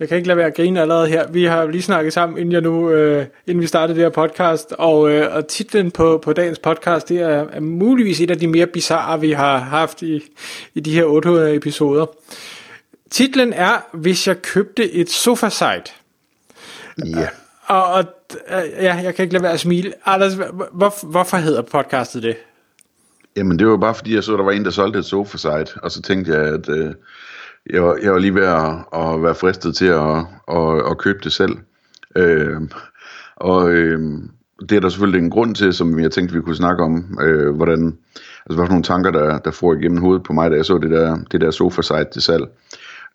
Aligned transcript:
jeg 0.00 0.08
kan 0.08 0.16
ikke 0.16 0.28
lade 0.28 0.36
være 0.36 0.46
at 0.46 0.54
grine 0.54 0.80
allerede 0.80 1.08
her. 1.08 1.28
Vi 1.28 1.44
har 1.44 1.66
lige 1.66 1.82
snakket 1.82 2.12
sammen, 2.12 2.38
inden, 2.38 2.52
jeg 2.52 2.60
nu, 2.60 2.90
øh, 2.90 3.26
inden 3.46 3.62
vi 3.62 3.66
startede 3.66 3.98
det 3.98 4.04
her 4.04 4.10
podcast, 4.10 4.72
og, 4.78 5.10
øh, 5.10 5.36
og 5.36 5.46
titlen 5.46 5.90
på, 5.90 6.20
på 6.24 6.32
dagens 6.32 6.58
podcast, 6.58 7.08
det 7.08 7.20
er, 7.20 7.46
er 7.52 7.60
muligvis 7.60 8.20
et 8.20 8.30
af 8.30 8.38
de 8.38 8.46
mere 8.46 8.66
bizarre, 8.66 9.20
vi 9.20 9.32
har 9.32 9.58
haft 9.58 10.02
i, 10.02 10.20
i 10.74 10.80
de 10.80 10.94
her 10.94 11.04
800 11.04 11.54
episoder. 11.54 12.06
Titlen 13.10 13.52
er, 13.52 13.86
hvis 13.92 14.28
jeg 14.28 14.42
købte 14.42 14.92
et 14.92 15.10
sofa-site. 15.10 15.92
Ja. 17.06 17.28
Og, 17.66 17.84
og 17.84 18.04
ja, 18.80 18.94
jeg 18.94 19.14
kan 19.14 19.22
ikke 19.22 19.32
lade 19.32 19.42
være 19.42 19.52
at 19.52 19.60
smile. 19.60 19.92
Anders, 20.04 20.34
hvor, 20.72 21.06
hvorfor 21.06 21.36
hedder 21.36 21.62
podcastet 21.62 22.22
det? 22.22 22.36
Jamen 23.36 23.58
det 23.58 23.66
var 23.66 23.76
bare 23.76 23.94
fordi, 23.94 24.14
jeg 24.14 24.24
så, 24.24 24.36
der 24.36 24.42
var 24.42 24.52
en, 24.52 24.64
der 24.64 24.70
solgte 24.70 24.98
et 24.98 25.04
sofa-site, 25.04 25.80
og 25.82 25.90
så 25.90 26.02
tænkte 26.02 26.32
jeg, 26.32 26.42
at 26.42 26.68
øh, 26.68 26.94
jeg, 27.70 27.82
var, 27.82 27.98
jeg 28.02 28.12
var 28.12 28.18
lige 28.18 28.34
ved 28.34 28.44
at, 28.44 28.70
at 28.92 29.22
være 29.22 29.34
fristet 29.34 29.76
til 29.76 29.86
at, 29.86 30.16
at, 30.48 30.90
at 30.90 30.98
købe 30.98 31.18
det 31.24 31.32
selv. 31.32 31.56
Øh, 32.16 32.60
og 33.36 33.70
øh, 33.70 34.00
det 34.68 34.72
er 34.76 34.80
der 34.80 34.88
selvfølgelig 34.88 35.24
en 35.24 35.30
grund 35.30 35.54
til, 35.54 35.72
som 35.72 36.00
jeg 36.00 36.10
tænkte, 36.10 36.34
vi 36.34 36.40
kunne 36.40 36.56
snakke 36.56 36.82
om, 36.82 37.18
øh, 37.22 37.56
hvordan, 37.56 37.98
altså 38.46 38.56
hvad 38.56 38.66
for 38.66 38.68
nogle 38.68 38.82
tanker, 38.82 39.10
der, 39.10 39.38
der 39.38 39.50
får 39.50 39.74
igennem 39.74 40.00
hovedet 40.00 40.22
på 40.22 40.32
mig, 40.32 40.50
da 40.50 40.56
jeg 40.56 40.64
så 40.64 40.78
det 40.78 40.90
der, 40.90 41.18
det 41.32 41.40
der 41.40 41.50
sofa-site 41.50 42.10
til 42.12 42.22
salg. 42.22 42.44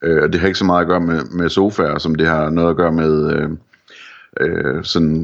Øh, 0.03 0.23
og 0.23 0.33
det 0.33 0.41
har 0.41 0.47
ikke 0.47 0.59
så 0.59 0.65
meget 0.65 0.81
at 0.81 0.87
gøre 0.87 1.01
med, 1.01 1.23
med 1.31 1.49
sofaer, 1.49 1.97
som 1.97 2.15
det 2.15 2.27
har 2.27 2.49
noget 2.49 2.69
at 2.69 2.75
gøre 2.75 2.91
med 2.91 3.33
øh, 3.33 3.49
øh, 4.39 4.83
sådan 4.83 5.23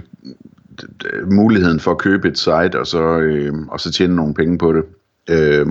muligheden 1.32 1.80
for 1.80 1.92
at 1.92 1.98
købe 1.98 2.28
et 2.28 2.38
site, 2.38 2.80
og 2.80 2.88
så, 2.88 3.20
øh, 3.20 3.54
og 3.68 3.80
så 3.80 3.92
tjene 3.92 4.16
nogle 4.16 4.34
penge 4.34 4.58
på 4.58 4.74
det. 4.74 4.84
Øh, 5.30 5.68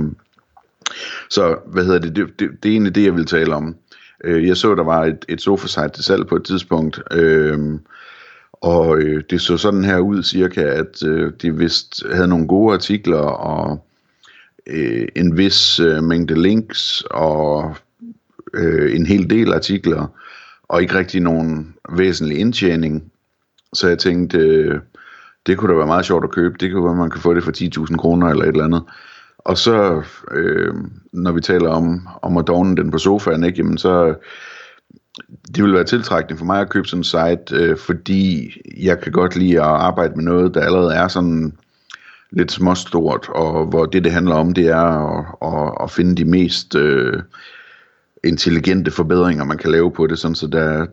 så 1.30 1.56
hvad 1.66 1.84
hedder 1.84 1.98
det, 1.98 2.16
det, 2.16 2.26
det, 2.38 2.50
det 2.62 2.68
er 2.68 2.72
egentlig 2.72 2.94
det, 2.94 3.04
jeg 3.04 3.14
vil 3.14 3.26
tale 3.26 3.54
om. 3.54 3.76
Øh, 4.24 4.48
jeg 4.48 4.56
så, 4.56 4.74
der 4.74 4.84
var 4.84 5.04
et, 5.04 5.24
et 5.28 5.40
sofa-site 5.40 5.88
til 5.88 6.04
salg 6.04 6.26
på 6.26 6.36
et 6.36 6.44
tidspunkt, 6.44 7.02
øh, 7.10 7.58
og 8.52 8.98
øh, 8.98 9.22
det 9.30 9.40
så 9.40 9.56
sådan 9.56 9.84
her 9.84 9.98
ud 9.98 10.22
cirka, 10.22 10.60
at 10.60 11.02
øh, 11.06 11.32
de 11.42 11.56
vist 11.56 12.02
havde 12.12 12.28
nogle 12.28 12.48
gode 12.48 12.74
artikler, 12.74 13.18
og 13.20 13.86
øh, 14.66 15.08
en 15.16 15.36
vis 15.36 15.80
øh, 15.80 16.02
mængde 16.02 16.42
links, 16.42 17.04
og 17.10 17.76
øh, 18.54 18.96
en 18.96 19.06
hel 19.06 19.30
del 19.30 19.52
artikler, 19.52 20.06
og 20.68 20.82
ikke 20.82 20.94
rigtig 20.94 21.20
nogen 21.20 21.74
væsentlig 21.88 22.38
indtjening. 22.38 23.12
Så 23.72 23.88
jeg 23.88 23.98
tænkte, 23.98 24.38
øh, 24.38 24.80
det 25.46 25.58
kunne 25.58 25.72
da 25.72 25.76
være 25.76 25.86
meget 25.86 26.04
sjovt 26.04 26.24
at 26.24 26.30
købe. 26.30 26.56
Det 26.60 26.72
kunne 26.72 26.84
være, 26.84 26.94
man 26.94 27.10
kan 27.10 27.20
få 27.20 27.34
det 27.34 27.44
for 27.44 27.86
10.000 27.86 27.96
kroner 27.96 28.28
eller 28.28 28.44
et 28.44 28.48
eller 28.48 28.64
andet. 28.64 28.82
Og 29.44 29.58
så, 29.58 30.02
øh, 30.30 30.74
når 31.12 31.32
vi 31.32 31.40
taler 31.40 31.68
om, 31.68 32.08
om 32.22 32.36
at 32.36 32.46
dogne 32.46 32.76
den 32.76 32.90
på 32.90 32.98
sofaen, 32.98 33.44
ikke, 33.44 33.58
jamen 33.58 33.78
så, 33.78 34.14
det 35.54 35.64
vil 35.64 35.72
være 35.72 35.84
tiltrækkende 35.84 36.38
for 36.38 36.44
mig 36.44 36.60
at 36.60 36.70
købe 36.70 36.88
sådan 36.88 37.00
en 37.00 37.04
site, 37.04 37.56
øh, 37.56 37.78
fordi 37.78 38.52
jeg 38.76 39.00
kan 39.00 39.12
godt 39.12 39.36
lide 39.36 39.60
at 39.60 39.66
arbejde 39.66 40.14
med 40.14 40.24
noget, 40.24 40.54
der 40.54 40.60
allerede 40.60 40.94
er 40.94 41.08
sådan 41.08 41.52
lidt 42.30 42.52
småstort, 42.52 43.28
og 43.28 43.66
hvor 43.66 43.86
det, 43.86 44.04
det 44.04 44.12
handler 44.12 44.34
om, 44.34 44.54
det 44.54 44.66
er 44.66 44.76
at, 44.76 45.24
at, 45.42 45.74
at 45.82 45.90
finde 45.90 46.16
de 46.16 46.24
mest 46.24 46.74
øh, 46.74 47.22
intelligente 48.24 48.90
forbedringer, 48.90 49.44
man 49.44 49.58
kan 49.58 49.70
lave 49.70 49.90
på 49.90 50.06
det, 50.06 50.18
sådan 50.18 50.34
så 50.34 50.46
der, 50.46 50.86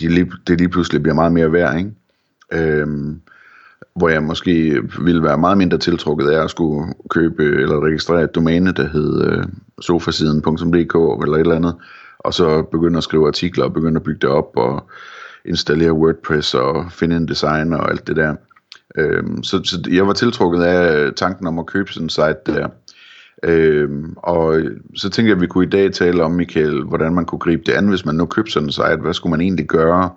de 0.00 0.08
lige, 0.08 0.32
det 0.46 0.58
lige 0.58 0.68
pludselig 0.68 1.02
bliver 1.02 1.14
meget 1.14 1.32
mere 1.32 1.52
værd, 1.52 1.78
ikke? 1.78 1.90
Øh, 2.52 2.86
hvor 3.96 4.08
jeg 4.08 4.22
måske 4.22 4.82
ville 5.00 5.22
være 5.22 5.38
meget 5.38 5.58
mindre 5.58 5.78
tiltrukket 5.78 6.30
af 6.30 6.44
at 6.44 6.50
skulle 6.50 6.94
købe 7.10 7.44
eller 7.44 7.86
registrere 7.86 8.24
et 8.24 8.34
domæne, 8.34 8.72
der 8.72 8.88
hed 8.88 9.24
øh, 9.26 9.44
sofasiden.dk 9.80 10.94
eller 11.24 11.34
et 11.34 11.40
eller 11.40 11.56
andet, 11.56 11.74
og 12.18 12.34
så 12.34 12.62
begynde 12.62 12.98
at 12.98 13.04
skrive 13.04 13.26
artikler 13.26 13.64
og 13.64 13.72
begynde 13.72 13.96
at 13.96 14.02
bygge 14.02 14.20
det 14.20 14.30
op 14.30 14.50
og 14.56 14.90
installere 15.44 15.92
WordPress 15.92 16.54
og 16.54 16.92
finde 16.92 17.16
en 17.16 17.28
designer 17.28 17.78
og 17.78 17.90
alt 17.90 18.06
det 18.06 18.16
der. 18.16 18.34
Øhm, 18.98 19.42
så, 19.42 19.60
så 19.64 19.82
jeg 19.90 20.06
var 20.06 20.12
tiltrukket 20.12 20.62
af 20.62 20.96
øh, 20.96 21.12
tanken 21.12 21.46
om 21.46 21.58
at 21.58 21.66
købe 21.66 21.92
sådan 21.92 22.06
en 22.06 22.10
site 22.10 22.40
der. 22.46 22.68
Øhm, 23.42 24.14
og 24.16 24.60
så 24.94 25.10
tænkte 25.10 25.28
jeg, 25.28 25.36
at 25.36 25.40
vi 25.40 25.46
kunne 25.46 25.66
i 25.66 25.70
dag 25.70 25.92
tale 25.92 26.22
om, 26.22 26.30
Michael, 26.30 26.82
hvordan 26.82 27.14
man 27.14 27.24
kunne 27.24 27.38
gribe 27.38 27.62
det 27.66 27.72
an, 27.72 27.88
hvis 27.88 28.06
man 28.06 28.14
nu 28.14 28.26
købte 28.26 28.52
sådan 28.52 28.68
en 28.68 28.72
site. 28.72 28.96
Hvad 29.02 29.14
skulle 29.14 29.30
man 29.30 29.40
egentlig 29.40 29.66
gøre 29.66 30.10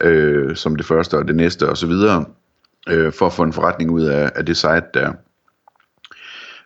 øh, 0.00 0.56
som 0.56 0.76
det 0.76 0.86
første 0.86 1.18
og 1.18 1.28
det 1.28 1.36
næste 1.36 1.68
og 1.68 1.76
så 1.76 1.86
videre 1.86 2.24
øh, 2.88 3.12
for 3.12 3.26
at 3.26 3.32
få 3.32 3.42
en 3.42 3.52
forretning 3.52 3.90
ud 3.90 4.02
af, 4.02 4.30
af 4.34 4.46
det 4.46 4.56
site 4.56 4.84
der. 4.94 5.12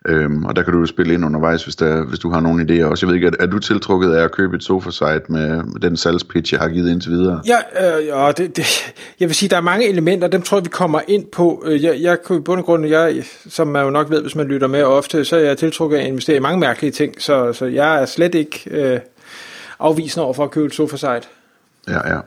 Øhm, 0.06 0.45
og 0.45 0.56
der 0.56 0.62
kan 0.62 0.73
du 0.73 0.79
jo 0.79 0.87
spille 0.87 1.15
ind 1.15 1.25
undervejs, 1.25 1.65
hvis, 1.65 1.77
der, 1.77 2.05
hvis 2.05 2.19
du 2.19 2.31
har 2.31 2.41
nogle 2.41 2.62
idéer 2.62 2.84
også. 2.84 3.06
Jeg 3.06 3.09
ved 3.09 3.15
ikke, 3.15 3.27
er, 3.27 3.45
er 3.45 3.47
du 3.47 3.59
tiltrukket 3.59 4.15
af 4.15 4.25
at 4.25 4.33
købe 4.33 4.56
et 4.56 4.62
sofa-site 4.62 5.23
med, 5.29 5.62
med 5.62 5.81
den 5.81 5.97
salgspitch, 5.97 6.53
jeg 6.53 6.61
har 6.61 6.69
givet 6.69 6.91
indtil 6.91 7.11
videre? 7.11 7.43
Ja, 7.47 7.99
øh, 7.99 8.06
ja 8.06 8.33
det, 8.37 8.56
det, 8.56 8.95
jeg 9.21 9.29
vil 9.29 9.34
sige, 9.34 9.49
der 9.49 9.56
er 9.56 9.61
mange 9.61 9.89
elementer, 9.89 10.29
dem 10.29 10.43
tror 10.43 10.56
jeg, 10.56 10.65
vi 10.65 10.69
kommer 10.69 11.01
ind 11.09 11.27
på. 11.27 11.62
Øh, 11.67 11.84
jeg, 11.84 12.01
jeg 12.01 12.23
kunne 12.23 12.39
i 12.39 12.41
bund 12.41 12.61
og 12.61 12.67
grund, 12.67 12.87
jeg, 12.87 13.25
som 13.49 13.67
man 13.67 13.85
jo 13.85 13.91
nok 13.91 14.11
ved, 14.11 14.23
hvis 14.23 14.35
man 14.35 14.47
lytter 14.47 14.67
med 14.67 14.83
ofte, 14.83 15.25
så 15.25 15.37
er 15.37 15.41
jeg 15.41 15.59
tiltrukket 15.59 15.97
af 15.97 16.03
at 16.03 16.09
investere 16.09 16.37
i 16.37 16.41
mange 16.41 16.61
mærkelige 16.61 16.91
ting, 16.91 17.15
så, 17.23 17.53
så 17.53 17.67
jeg 17.67 18.03
er 18.03 18.06
slet 18.06 18.35
ikke 18.35 18.62
øh, 18.71 19.00
afvisende 19.79 20.25
over 20.25 20.35
for 20.35 20.45
at 20.45 20.50
købe 20.50 20.67
et 20.67 20.75
sofa-site. 20.75 21.29
Ja, 21.89 22.15
ja. 22.15 22.21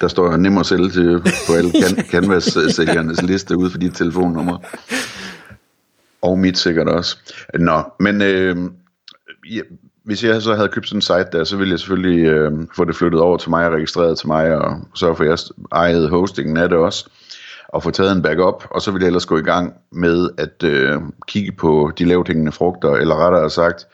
Der 0.00 0.08
står 0.08 0.36
nemmere 0.36 0.60
at 0.60 0.66
sælge 0.66 0.90
til 0.90 1.22
på 1.46 1.52
alle 1.52 1.70
can- 1.70 2.10
Canvas-sælgernes 2.10 3.22
liste 3.22 3.56
ude 3.56 3.70
for 3.70 3.78
dit 3.78 3.94
telefonnummer. 3.94 4.58
Og 6.22 6.38
mit 6.38 6.58
sikkert 6.58 6.88
også. 6.88 7.18
Nå, 7.54 7.82
men 8.00 8.22
øh, 8.22 8.56
ja, 9.50 9.60
hvis 10.04 10.24
jeg 10.24 10.42
så 10.42 10.54
havde 10.54 10.68
købt 10.68 10.88
sådan 10.88 10.98
en 10.98 11.02
site 11.02 11.26
der, 11.32 11.44
så 11.44 11.56
ville 11.56 11.70
jeg 11.70 11.78
selvfølgelig 11.78 12.24
øh, 12.24 12.52
få 12.76 12.84
det 12.84 12.96
flyttet 12.96 13.20
over 13.20 13.36
til 13.36 13.50
mig 13.50 13.66
og 13.66 13.72
registreret 13.72 14.18
til 14.18 14.26
mig, 14.26 14.54
og 14.56 14.80
så 14.94 15.14
for 15.14 15.24
jeg 15.24 15.38
ejede 15.72 16.08
hostingen 16.08 16.56
af 16.56 16.68
det 16.68 16.78
også, 16.78 17.10
og 17.68 17.82
få 17.82 17.90
taget 17.90 18.12
en 18.12 18.22
backup, 18.22 18.64
og 18.70 18.82
så 18.82 18.90
ville 18.90 19.04
jeg 19.04 19.08
ellers 19.08 19.26
gå 19.26 19.38
i 19.38 19.42
gang 19.42 19.74
med 19.92 20.30
at 20.38 20.64
øh, 20.64 21.00
kigge 21.26 21.52
på 21.52 21.92
de 21.98 22.04
lavt 22.04 22.28
hængende 22.28 22.52
frugter, 22.52 22.92
eller 22.94 23.14
rettere 23.26 23.50
sagt, 23.50 23.86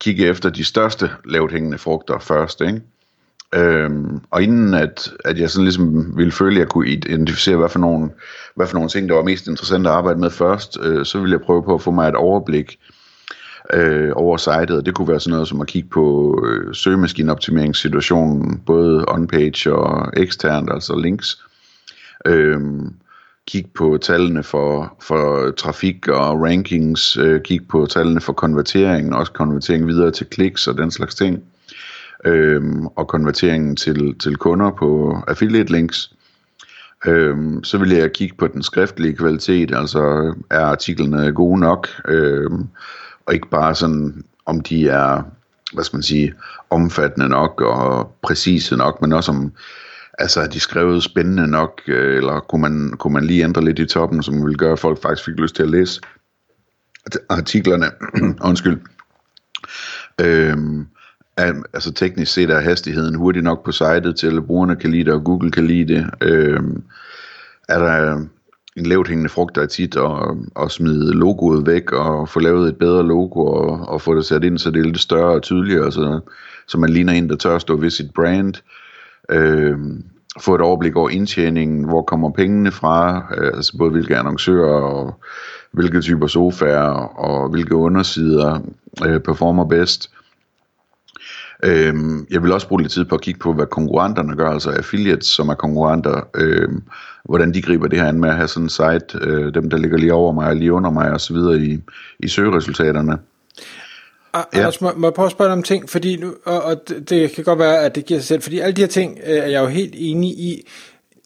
kigge 0.00 0.26
efter 0.26 0.50
de 0.50 0.64
største 0.64 1.10
lavt 1.24 1.52
hængende 1.52 1.78
frugter 1.78 2.18
først, 2.18 2.60
ikke? 2.60 2.80
Øhm, 3.54 4.20
og 4.30 4.42
inden 4.42 4.74
at, 4.74 5.12
at 5.24 5.38
jeg 5.38 5.50
sådan 5.50 5.64
ligesom 5.64 6.16
ville 6.16 6.32
føle, 6.32 6.56
at 6.56 6.60
jeg 6.60 6.68
kunne 6.68 6.88
identificere, 6.88 7.56
hvad 7.56 7.68
for 7.68 7.78
nogle, 7.78 8.10
hvad 8.56 8.66
for 8.66 8.74
nogle 8.74 8.88
ting, 8.88 9.08
der 9.08 9.14
var 9.14 9.22
mest 9.22 9.46
interessant 9.46 9.86
at 9.86 9.92
arbejde 9.92 10.20
med 10.20 10.30
først, 10.30 10.78
øh, 10.82 11.04
så 11.04 11.18
ville 11.18 11.32
jeg 11.32 11.40
prøve 11.40 11.62
på 11.62 11.74
at 11.74 11.82
få 11.82 11.90
mig 11.90 12.08
et 12.08 12.14
overblik 12.14 12.78
øh, 13.72 14.12
over 14.14 14.36
sitet, 14.36 14.70
og 14.70 14.86
det 14.86 14.94
kunne 14.94 15.08
være 15.08 15.20
sådan 15.20 15.32
noget 15.32 15.48
som 15.48 15.60
at 15.60 15.66
kigge 15.66 15.88
på 15.88 16.38
øh, 16.46 16.74
søgemaskineoptimeringssituationen, 16.74 18.62
både 18.66 19.04
on-page 19.08 19.72
og 19.72 20.12
eksternt, 20.16 20.70
altså 20.72 20.96
links. 20.96 21.42
Øhm, 22.26 22.94
kig 23.46 23.66
på 23.74 23.98
tallene 24.02 24.42
for, 24.42 24.96
for 25.02 25.50
trafik 25.50 26.08
og 26.08 26.42
rankings, 26.42 27.16
øh, 27.16 27.42
kig 27.42 27.68
på 27.68 27.86
tallene 27.86 28.20
for 28.20 28.32
konvertering, 28.32 29.14
også 29.14 29.32
konvertering 29.32 29.86
videre 29.86 30.10
til 30.10 30.26
kliks 30.26 30.66
og 30.66 30.78
den 30.78 30.90
slags 30.90 31.14
ting 31.14 31.42
øhm, 32.26 32.86
og 32.86 33.08
konverteringen 33.08 33.76
til, 33.76 34.18
til 34.18 34.36
kunder 34.36 34.70
på 34.70 35.18
affiliate 35.28 35.72
links, 35.72 36.12
øhm, 37.06 37.64
så 37.64 37.78
vil 37.78 37.90
jeg 37.90 38.12
kigge 38.12 38.36
på 38.36 38.46
den 38.46 38.62
skriftlige 38.62 39.16
kvalitet, 39.16 39.74
altså 39.74 40.34
er 40.50 40.60
artiklerne 40.60 41.32
gode 41.32 41.60
nok, 41.60 41.88
øhm, 42.08 42.68
og 43.26 43.34
ikke 43.34 43.50
bare 43.50 43.74
sådan, 43.74 44.24
om 44.46 44.60
de 44.60 44.88
er, 44.88 45.22
hvad 45.72 45.84
skal 45.84 45.96
man 45.96 46.02
sige, 46.02 46.34
omfattende 46.70 47.28
nok 47.28 47.60
og 47.60 48.14
præcise 48.22 48.76
nok, 48.76 49.02
men 49.02 49.12
også 49.12 49.32
om, 49.32 49.52
altså 50.18 50.40
er 50.40 50.46
de 50.46 50.60
skrevet 50.60 51.02
spændende 51.02 51.46
nok, 51.46 51.82
øh, 51.86 52.16
eller 52.16 52.40
kunne 52.40 52.62
man, 52.62 52.94
kunne 52.98 53.12
man 53.12 53.24
lige 53.24 53.44
ændre 53.44 53.64
lidt 53.64 53.78
i 53.78 53.86
toppen, 53.86 54.22
som 54.22 54.44
ville 54.44 54.58
gøre, 54.58 54.72
at 54.72 54.78
folk 54.78 55.02
faktisk 55.02 55.24
fik 55.24 55.34
lyst 55.34 55.56
til 55.56 55.62
at 55.62 55.70
læse 55.70 56.00
artiklerne. 57.28 57.86
Undskyld. 58.48 58.80
Øhm, 60.20 60.86
altså 61.36 61.92
teknisk 61.92 62.32
set 62.32 62.50
er 62.50 62.60
hastigheden 62.60 63.14
hurtig 63.14 63.42
nok 63.42 63.64
på 63.64 63.72
sitet 63.72 64.16
til, 64.16 64.36
at 64.36 64.46
brugerne 64.46 64.76
kan 64.76 64.90
lide 64.90 65.04
det, 65.04 65.12
og 65.12 65.24
Google 65.24 65.50
kan 65.50 65.66
lide 65.66 65.94
det. 65.94 66.10
Øh, 66.22 66.60
er 67.68 67.78
der 67.78 68.26
en 68.76 68.86
lavt 68.86 69.08
hængende 69.08 69.30
frugt, 69.30 69.56
der 69.56 69.62
er 69.62 69.66
tit 69.66 69.96
at, 69.96 70.12
at 70.62 70.70
smide 70.70 71.12
logoet 71.12 71.66
væk 71.66 71.92
og 71.92 72.28
få 72.28 72.40
lavet 72.40 72.68
et 72.68 72.76
bedre 72.76 73.06
logo 73.06 73.46
og, 73.46 73.88
og 73.88 74.00
få 74.00 74.14
det 74.14 74.24
sat 74.24 74.44
ind, 74.44 74.58
så 74.58 74.70
det 74.70 74.80
er 74.80 74.84
lidt 74.84 75.00
større 75.00 75.34
og 75.34 75.42
tydeligere, 75.42 75.92
så, 75.92 76.20
så 76.66 76.78
man 76.78 76.90
ligner 76.90 77.12
en, 77.12 77.28
der 77.28 77.36
tør 77.36 77.54
at 77.54 77.60
stå 77.60 77.76
ved 77.76 77.90
sit 77.90 78.10
brand. 78.14 78.54
Øh, 79.30 79.78
få 80.40 80.54
et 80.54 80.60
overblik 80.60 80.96
over 80.96 81.10
indtjeningen, 81.10 81.84
hvor 81.84 82.02
kommer 82.02 82.30
pengene 82.30 82.70
fra, 82.70 83.26
øh, 83.38 83.50
altså 83.54 83.78
både 83.78 83.90
hvilke 83.90 84.16
annoncører 84.16 84.80
og 84.80 85.20
hvilke 85.72 86.00
typer 86.00 86.26
sofaer 86.26 87.18
og 87.18 87.48
hvilke 87.48 87.74
undersider 87.74 88.60
øh, 89.06 89.20
performer 89.20 89.64
bedst. 89.64 90.10
Øhm, 91.62 92.26
jeg 92.30 92.42
vil 92.42 92.52
også 92.52 92.68
bruge 92.68 92.82
lidt 92.82 92.92
tid 92.92 93.04
på 93.04 93.14
at 93.14 93.20
kigge 93.20 93.40
på, 93.40 93.52
hvad 93.52 93.66
konkurrenterne 93.66 94.36
gør, 94.36 94.50
altså 94.50 94.70
affiliates, 94.70 95.26
som 95.26 95.48
er 95.48 95.54
konkurrenter, 95.54 96.28
øhm, 96.34 96.82
hvordan 97.24 97.54
de 97.54 97.62
griber 97.62 97.86
det 97.86 97.98
her 97.98 98.08
an 98.08 98.20
med 98.20 98.28
at 98.28 98.36
have 98.36 98.48
sådan 98.48 98.62
en 98.62 98.68
site, 98.68 99.18
øh, 99.20 99.54
dem 99.54 99.70
der 99.70 99.76
ligger 99.76 99.98
lige 99.98 100.14
over 100.14 100.32
mig 100.32 100.46
og 100.46 100.56
lige 100.56 100.72
under 100.72 100.90
mig 100.90 101.10
og 101.10 101.20
så 101.20 101.34
videre 101.34 101.58
i, 101.58 101.80
i 102.18 102.28
søgeresultaterne. 102.28 103.18
Ja. 104.34 104.64
Altså, 104.64 104.84
må, 104.84 104.92
må 104.96 105.06
jeg 105.06 105.14
prøve 105.14 105.26
at 105.26 105.32
spørge 105.32 105.48
dig 105.48 105.56
om 105.56 105.62
ting, 105.62 105.90
fordi 105.90 106.16
nu, 106.16 106.34
og, 106.44 106.62
og 106.62 106.88
det, 107.08 107.32
kan 107.32 107.44
godt 107.44 107.58
være, 107.58 107.78
at 107.78 107.94
det 107.94 108.06
giver 108.06 108.20
sig 108.20 108.26
selv, 108.26 108.42
fordi 108.42 108.58
alle 108.58 108.72
de 108.72 108.80
her 108.80 108.88
ting 108.88 109.18
øh, 109.26 109.36
er 109.36 109.46
jeg 109.46 109.60
jo 109.60 109.66
helt 109.66 109.94
enig 109.96 110.30
i. 110.30 110.68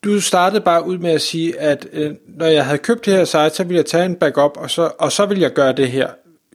Du 0.04 0.20
startede 0.20 0.60
bare 0.60 0.86
ud 0.86 0.98
med 0.98 1.10
at 1.10 1.20
sige, 1.20 1.60
at 1.60 1.86
øh, 1.92 2.14
når 2.38 2.46
jeg 2.46 2.64
havde 2.64 2.78
købt 2.78 3.06
det 3.06 3.12
her 3.14 3.24
site, 3.24 3.50
så 3.50 3.64
ville 3.64 3.76
jeg 3.76 3.86
tage 3.86 4.04
en 4.04 4.14
backup, 4.14 4.56
og 4.56 4.70
så, 4.70 4.90
og 4.98 5.12
så 5.12 5.26
vil 5.26 5.38
jeg 5.38 5.52
gøre 5.52 5.72
det 5.72 5.88
her. 5.88 6.08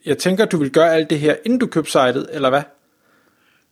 Jeg 0.05 0.17
tænker, 0.17 0.45
du 0.45 0.57
vil 0.57 0.71
gøre 0.71 0.93
alt 0.93 1.09
det 1.09 1.19
her, 1.19 1.35
inden 1.45 1.59
du 1.59 1.67
købte 1.67 1.91
sitet, 1.91 2.27
eller 2.31 2.49
hvad? 2.49 2.61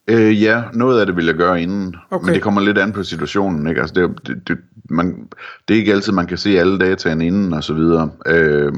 Øh, 0.07 0.43
ja, 0.43 0.63
noget 0.73 0.99
af 0.99 1.05
det 1.05 1.15
vil 1.15 1.25
jeg 1.25 1.35
gøre 1.35 1.61
inden, 1.61 1.95
okay. 2.11 2.25
men 2.25 2.33
det 2.33 2.41
kommer 2.41 2.61
lidt 2.61 2.77
an 2.77 2.91
på 2.91 3.03
situationen. 3.03 3.67
Ikke? 3.67 3.81
Altså 3.81 3.93
det, 3.95 4.27
det, 4.27 4.47
det, 4.47 4.57
man, 4.89 5.27
det 5.67 5.73
er 5.73 5.79
ikke 5.79 5.93
altid, 5.93 6.13
man 6.13 6.27
kan 6.27 6.37
se 6.37 6.59
alle 6.59 6.79
dataene 6.79 7.27
inden 7.27 7.53
og 7.53 7.63
så 7.63 7.73
videre. 7.73 8.09
Øh, 8.25 8.73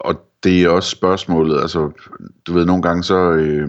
og 0.00 0.26
det 0.44 0.62
er 0.62 0.68
også 0.68 0.90
spørgsmålet, 0.90 1.60
altså 1.60 1.90
du 2.46 2.52
ved, 2.52 2.64
nogle 2.64 2.82
gange 2.82 3.02
så... 3.04 3.32
Øh, 3.32 3.68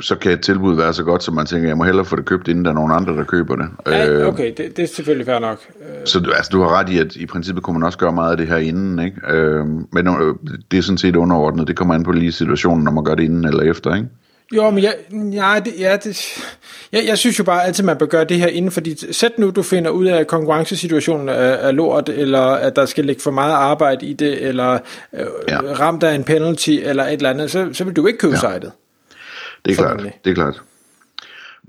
så 0.00 0.16
kan 0.16 0.32
et 0.32 0.40
tilbud 0.40 0.76
være 0.76 0.92
så 0.92 1.04
godt, 1.04 1.22
så 1.22 1.30
man 1.30 1.46
tænker, 1.46 1.68
jeg 1.68 1.76
må 1.76 1.84
hellere 1.84 2.04
få 2.04 2.16
det 2.16 2.24
købt, 2.24 2.48
inden 2.48 2.64
der 2.64 2.70
er 2.70 2.74
nogen 2.74 2.92
andre, 2.92 3.16
der 3.16 3.24
køber 3.24 3.56
det. 3.56 3.68
Ja, 3.86 4.10
øh, 4.10 4.28
okay, 4.28 4.52
det, 4.56 4.76
det 4.76 4.82
er 4.82 4.86
selvfølgelig 4.86 5.26
fair 5.26 5.38
nok. 5.38 5.58
Så 6.04 6.18
altså, 6.36 6.50
du 6.52 6.62
har 6.62 6.78
ret 6.78 6.88
i, 6.88 6.98
at 6.98 7.16
i 7.16 7.26
princippet 7.26 7.64
kunne 7.64 7.78
man 7.78 7.86
også 7.86 7.98
gøre 7.98 8.12
meget 8.12 8.30
af 8.30 8.36
det 8.36 8.48
her 8.48 8.56
inden, 8.56 8.98
ikke? 8.98 9.20
Øh, 9.28 9.66
men 9.66 10.06
øh, 10.06 10.34
det 10.70 10.78
er 10.78 10.82
sådan 10.82 10.98
set 10.98 11.16
underordnet. 11.16 11.68
Det 11.68 11.76
kommer 11.76 11.94
an 11.94 12.02
på 12.02 12.12
lige 12.12 12.32
situationen, 12.32 12.84
når 12.84 12.92
man 12.92 13.04
gør 13.04 13.14
det 13.14 13.24
inden 13.24 13.44
eller 13.44 13.62
efter, 13.62 13.94
ikke? 13.94 14.08
Jo, 14.54 14.70
men 14.70 14.84
jeg, 14.84 14.94
ja, 15.12 15.60
det, 15.64 15.74
ja, 15.78 15.96
det, 16.04 16.38
jeg, 16.92 17.06
jeg 17.06 17.18
synes 17.18 17.38
jo 17.38 17.44
bare 17.44 17.64
altid, 17.64 17.84
man 17.84 17.96
bør 17.96 18.06
gøre 18.06 18.24
det 18.24 18.38
her 18.38 18.46
inden, 18.46 18.70
fordi 18.70 19.12
sæt 19.12 19.38
nu, 19.38 19.50
du 19.50 19.62
finder 19.62 19.90
ud 19.90 20.06
af, 20.06 20.16
at 20.16 20.26
konkurrencesituationen 20.26 21.28
er, 21.28 21.32
er 21.32 21.72
lort, 21.72 22.08
eller 22.08 22.40
at 22.40 22.76
der 22.76 22.86
skal 22.86 23.04
ligge 23.04 23.22
for 23.22 23.30
meget 23.30 23.52
arbejde 23.52 24.06
i 24.06 24.12
det, 24.12 24.46
eller 24.48 24.78
øh, 25.12 25.26
ja. 25.48 25.60
ramt 25.60 26.02
af 26.02 26.14
en 26.14 26.24
penalty, 26.24 26.70
eller 26.82 27.04
et 27.04 27.12
eller 27.12 27.30
andet, 27.30 27.50
så, 27.50 27.68
så 27.72 27.84
vil 27.84 27.96
du 27.96 28.06
ikke 28.06 28.18
købe 28.18 28.34
ja. 28.42 28.52
sitet. 28.52 28.72
Det 29.64 29.72
er 29.72 29.76
klart, 29.76 30.02
det 30.24 30.30
er 30.30 30.34
klart. 30.34 30.62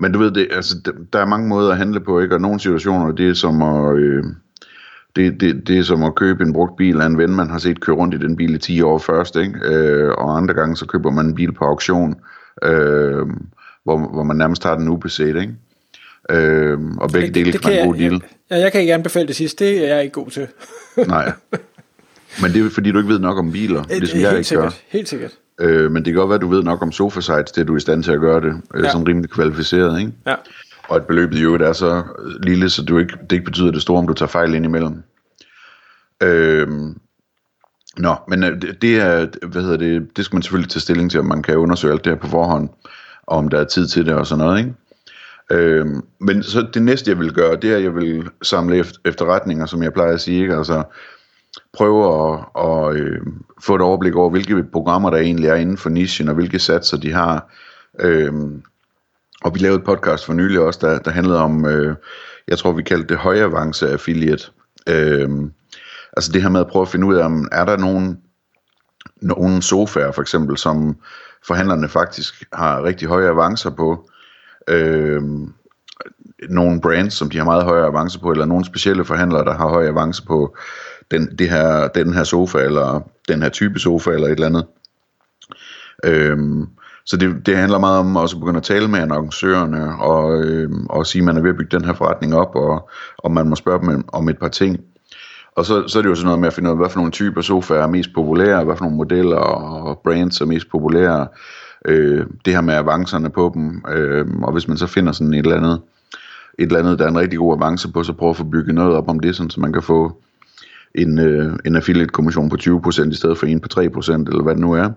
Men 0.00 0.12
du 0.12 0.18
ved, 0.18 0.30
det, 0.30 0.48
altså, 0.50 0.74
der 1.12 1.18
er 1.18 1.26
mange 1.26 1.48
måder 1.48 1.70
at 1.70 1.78
handle 1.78 2.00
på, 2.00 2.20
ikke? 2.20 2.34
og 2.34 2.40
nogle 2.40 2.60
situationer, 2.60 3.12
det 3.12 3.28
er 3.28 3.34
som 3.34 3.62
at... 3.62 3.96
Øh, 3.96 4.24
det, 5.16 5.40
det, 5.40 5.68
det 5.68 5.78
er 5.78 5.82
som 5.82 6.02
at 6.02 6.14
købe 6.14 6.44
en 6.44 6.52
brugt 6.52 6.76
bil 6.76 7.00
af 7.00 7.06
en 7.06 7.18
ven, 7.18 7.34
man 7.34 7.50
har 7.50 7.58
set 7.58 7.80
køre 7.80 7.96
rundt 7.96 8.14
i 8.14 8.18
den 8.18 8.36
bil 8.36 8.54
i 8.54 8.58
10 8.58 8.82
år 8.82 8.98
først, 8.98 9.36
ikke? 9.36 9.58
Øh, 9.64 10.10
og 10.18 10.36
andre 10.36 10.54
gange 10.54 10.76
så 10.76 10.86
køber 10.86 11.10
man 11.10 11.26
en 11.26 11.34
bil 11.34 11.52
på 11.52 11.64
auktion, 11.64 12.10
øh, 12.10 12.16
hvor, 13.84 14.12
hvor 14.12 14.22
man 14.22 14.36
nærmest 14.36 14.64
har 14.64 14.76
den 14.76 14.88
ubeset, 14.88 15.26
ikke? 15.26 15.54
Øh, 16.30 16.78
og 16.98 17.10
begge 17.10 17.26
det, 17.26 17.34
dele 17.34 17.52
det, 17.52 17.62
kan, 17.62 17.78
en 17.78 17.86
god 17.86 17.94
deal. 17.94 18.22
Ja, 18.50 18.56
jeg 18.56 18.72
kan 18.72 18.80
ikke 18.80 18.94
anbefale 18.94 19.28
det 19.28 19.36
sidste, 19.36 19.64
det 19.64 19.84
er 19.84 19.94
jeg 19.94 20.02
ikke 20.02 20.14
god 20.14 20.30
til. 20.30 20.46
Nej, 21.06 21.32
men 22.42 22.52
det 22.52 22.66
er 22.66 22.70
fordi, 22.70 22.90
du 22.90 22.98
ikke 22.98 23.08
ved 23.08 23.18
nok 23.18 23.38
om 23.38 23.52
biler, 23.52 23.82
det, 23.82 23.98
ligesom 23.98 24.20
jeg 24.20 24.32
ikke 24.32 24.44
sikkert, 24.44 24.72
gør. 24.72 24.78
Helt 24.88 25.08
sikkert. 25.08 25.32
Øh, 25.60 25.90
men 25.92 26.04
det 26.04 26.12
kan 26.12 26.14
godt 26.14 26.28
være, 26.28 26.34
at 26.34 26.40
du 26.40 26.48
ved 26.48 26.62
nok 26.62 26.82
om 26.82 26.92
sofa 26.92 27.20
sites, 27.20 27.52
det 27.52 27.60
er 27.60 27.64
du 27.64 27.76
i 27.76 27.80
stand 27.80 28.02
til 28.02 28.12
at 28.12 28.20
gøre 28.20 28.40
det, 28.40 28.62
øh, 28.74 28.84
ja. 28.84 28.90
sådan 28.90 29.08
rimelig 29.08 29.30
kvalificeret, 29.30 30.00
ikke? 30.00 30.12
Ja. 30.26 30.34
Og 30.88 30.96
at 30.96 31.06
beløbet 31.06 31.42
jo 31.42 31.54
er 31.54 31.72
så 31.72 32.02
lille, 32.42 32.70
så 32.70 32.82
du 32.82 32.98
ikke, 32.98 33.12
det 33.22 33.32
ikke 33.32 33.44
betyder 33.44 33.70
det 33.70 33.82
store, 33.82 33.98
om 33.98 34.06
du 34.06 34.14
tager 34.14 34.28
fejl 34.28 34.54
ind 34.54 34.64
imellem. 34.64 35.02
Øh, 36.22 36.68
Nå, 37.98 38.14
men 38.28 38.44
øh, 38.44 38.62
det 38.82 39.00
er, 39.00 39.46
hvad 39.46 39.62
hedder 39.62 39.76
det, 39.76 40.16
det 40.16 40.24
skal 40.24 40.36
man 40.36 40.42
selvfølgelig 40.42 40.70
tage 40.70 40.80
stilling 40.80 41.10
til, 41.10 41.20
om 41.20 41.26
man 41.26 41.42
kan 41.42 41.56
undersøge 41.56 41.92
alt 41.92 42.04
det 42.04 42.12
her 42.12 42.20
på 42.20 42.26
forhånd, 42.26 42.68
og 43.26 43.38
om 43.38 43.48
der 43.48 43.60
er 43.60 43.64
tid 43.64 43.86
til 43.86 44.06
det 44.06 44.14
og 44.14 44.26
sådan 44.26 44.44
noget, 44.44 44.58
ikke? 44.58 44.74
Øhm, 45.50 46.02
men 46.20 46.42
så 46.42 46.66
det 46.74 46.82
næste 46.82 47.10
jeg 47.10 47.18
vil 47.18 47.32
gøre, 47.32 47.56
det 47.56 47.72
er 47.72 47.76
at 47.76 47.82
jeg 47.82 47.94
vil 47.94 48.28
samle 48.42 48.84
efterretninger, 49.04 49.66
som 49.66 49.82
jeg 49.82 49.92
plejer 49.92 50.12
at 50.12 50.20
sige, 50.20 50.40
ikke? 50.42 50.56
Altså 50.56 50.82
prøve 51.72 52.32
at, 52.32 52.40
at 52.64 52.96
øh, 52.96 53.20
få 53.62 53.74
et 53.74 53.80
overblik 53.80 54.14
over, 54.14 54.30
hvilke 54.30 54.64
programmer 54.72 55.10
der 55.10 55.18
egentlig 55.18 55.48
er 55.48 55.54
inden 55.54 55.76
for 55.76 55.90
nichen, 55.90 56.28
og 56.28 56.34
hvilke 56.34 56.58
satser 56.58 56.96
de 56.96 57.12
har. 57.12 57.52
Øhm, 58.00 58.62
og 59.42 59.54
vi 59.54 59.58
lavede 59.58 59.78
et 59.78 59.84
podcast 59.84 60.26
for 60.26 60.32
nylig 60.32 60.60
også, 60.60 60.78
der, 60.82 60.98
der 60.98 61.10
handlede 61.10 61.38
om, 61.38 61.66
øh, 61.66 61.96
jeg 62.48 62.58
tror 62.58 62.72
vi 62.72 62.82
kaldte 62.82 63.08
det 63.08 63.16
højavance 63.16 63.90
affiliate. 63.90 64.44
Øhm, 64.88 65.52
altså 66.18 66.32
det 66.32 66.42
her 66.42 66.48
med 66.48 66.60
at 66.60 66.66
prøve 66.66 66.82
at 66.82 66.88
finde 66.88 67.06
ud 67.06 67.14
af, 67.14 67.24
om 67.24 67.48
er 67.52 67.64
der 67.64 67.76
nogen, 67.76 68.18
nogen 69.22 69.62
sofaer 69.62 70.12
for 70.12 70.22
eksempel, 70.22 70.56
som 70.56 70.96
forhandlerne 71.46 71.88
faktisk 71.88 72.44
har 72.52 72.82
rigtig 72.82 73.08
høje 73.08 73.28
avancer 73.28 73.70
på, 73.70 74.10
øh, 74.68 75.22
nogle 76.48 76.80
brands, 76.80 77.14
som 77.14 77.30
de 77.30 77.38
har 77.38 77.44
meget 77.44 77.64
høje 77.64 77.86
avancer 77.86 78.20
på, 78.20 78.30
eller 78.30 78.44
nogle 78.44 78.64
specielle 78.64 79.04
forhandlere, 79.04 79.44
der 79.44 79.54
har 79.54 79.68
høje 79.68 79.88
avancer 79.88 80.24
på 80.26 80.56
den, 81.10 81.36
det 81.38 81.50
her, 81.50 81.88
den 81.88 82.14
her 82.14 82.24
sofa, 82.24 82.58
eller 82.58 83.00
den 83.28 83.42
her 83.42 83.48
type 83.48 83.78
sofa, 83.78 84.10
eller 84.10 84.26
et 84.26 84.32
eller 84.32 84.46
andet. 84.46 84.66
Øh, 86.04 86.38
så 87.06 87.16
det, 87.16 87.46
det 87.46 87.56
handler 87.56 87.78
meget 87.78 87.98
om 87.98 88.16
også 88.16 88.36
at 88.36 88.40
begynde 88.40 88.56
at 88.56 88.62
tale 88.62 88.88
med 88.88 88.98
annoncørerne, 88.98 89.98
og, 90.00 90.42
øh, 90.42 90.70
og 90.90 91.06
sige, 91.06 91.22
at 91.22 91.26
man 91.26 91.36
er 91.36 91.42
ved 91.42 91.50
at 91.50 91.56
bygge 91.56 91.76
den 91.76 91.84
her 91.84 91.94
forretning 91.94 92.34
op, 92.34 92.54
og, 92.54 92.90
og 93.18 93.30
man 93.30 93.48
må 93.48 93.56
spørge 93.56 93.80
dem 93.80 94.04
om 94.08 94.28
et 94.28 94.38
par 94.38 94.48
ting. 94.48 94.80
Og 95.58 95.66
så, 95.66 95.88
så 95.88 95.98
er 95.98 96.02
det 96.02 96.10
jo 96.10 96.14
sådan 96.14 96.26
noget 96.26 96.40
med 96.40 96.46
at 96.46 96.52
finde 96.54 96.68
ud 96.68 96.72
af, 96.72 96.78
hvad 96.78 96.90
for 96.90 96.98
nogle 96.98 97.12
typer 97.12 97.40
sofaer 97.40 97.82
er 97.82 97.86
mest 97.86 98.10
populære, 98.14 98.64
hvad 98.64 98.76
for 98.76 98.84
nogle 98.84 98.96
modeller 98.96 99.36
og 99.36 100.00
brands 100.04 100.40
er 100.40 100.44
mest 100.44 100.70
populære, 100.70 101.26
øh, 101.84 102.26
det 102.44 102.52
her 102.52 102.60
med 102.60 102.74
avancerne 102.74 103.30
på 103.30 103.50
dem, 103.54 103.84
øh, 103.90 104.26
og 104.42 104.52
hvis 104.52 104.68
man 104.68 104.76
så 104.76 104.86
finder 104.86 105.12
sådan 105.12 105.34
et 105.34 105.38
eller 105.38 105.56
andet, 105.56 105.80
et 106.58 106.66
eller 106.66 106.78
andet, 106.78 106.98
der 106.98 107.04
er 107.04 107.08
en 107.08 107.18
rigtig 107.18 107.38
god 107.38 107.56
avance 107.56 107.92
på, 107.92 108.02
så 108.02 108.12
prøv 108.12 108.30
at 108.30 108.36
få 108.36 108.44
bygget 108.44 108.74
noget 108.74 108.96
op 108.96 109.08
om 109.08 109.20
det, 109.20 109.36
sådan, 109.36 109.50
så 109.50 109.60
man 109.60 109.72
kan 109.72 109.82
få 109.82 110.22
en, 110.94 111.18
øh, 111.18 111.58
en 111.64 111.76
affiliate-kommission 111.76 112.48
på 112.48 112.56
20% 112.56 113.10
i 113.10 113.14
stedet 113.14 113.38
for 113.38 113.46
en 113.46 113.60
på 113.60 113.68
3%, 113.72 114.12
eller 114.12 114.42
hvad 114.42 114.54
det 114.54 114.60
nu 114.60 114.72
er. 114.72 114.90